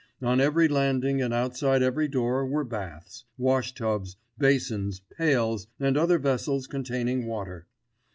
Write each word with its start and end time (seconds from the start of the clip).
On 0.23 0.41
every 0.41 0.67
landing 0.67 1.21
and 1.21 1.31
outside 1.31 1.83
every 1.83 2.07
door 2.07 2.43
were 2.43 2.63
baths, 2.63 3.25
wash 3.37 3.75
tubs, 3.75 4.17
basins, 4.35 4.99
pails 5.15 5.67
and 5.79 5.95
other 5.95 6.17
vessels 6.17 6.65
containing 6.65 7.27
water. 7.27 7.67